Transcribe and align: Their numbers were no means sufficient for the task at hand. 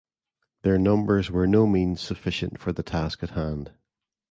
Their 0.63 0.79
numbers 0.79 1.29
were 1.29 1.45
no 1.45 1.67
means 1.67 2.01
sufficient 2.01 2.57
for 2.59 2.73
the 2.73 2.81
task 2.81 3.21
at 3.21 3.29
hand. 3.29 3.73